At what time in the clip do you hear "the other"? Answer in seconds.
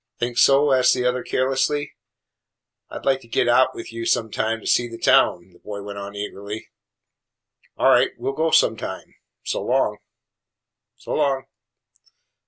0.95-1.21